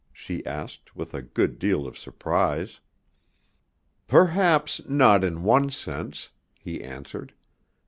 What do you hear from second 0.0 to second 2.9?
she asked with a good deal of surprise.